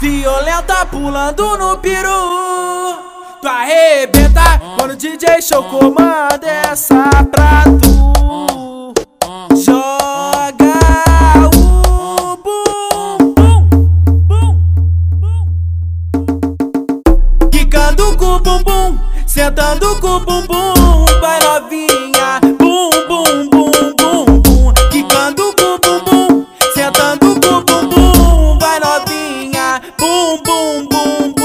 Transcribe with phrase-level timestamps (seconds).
[0.00, 2.98] violenta pulando no peru.
[3.40, 8.94] Tu arrebenta quando o DJ Show comanda essa pra tu.
[9.56, 10.78] Joga
[11.46, 13.68] o bum, bum,
[14.26, 14.58] bum,
[15.20, 15.38] bum.
[17.50, 22.17] Quicando com o bumbum, sentando com o bumbum, vai novinha.
[29.96, 31.37] Bum, bum, bum.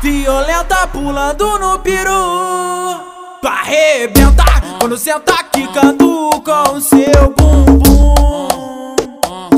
[0.00, 2.98] Violenta pulando no peru.
[3.42, 4.44] Tu arrebenta
[4.80, 8.96] quando senta quicando com seu bumbum.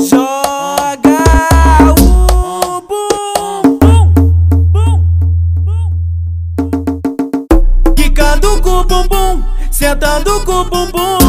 [0.01, 1.23] Joga
[1.91, 4.01] o bum, bum,
[4.73, 5.05] bum,
[5.63, 5.81] bum.
[7.95, 11.20] Quicando com o bumbum, sentando com o bumbum.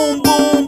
[0.00, 0.59] boom, boom.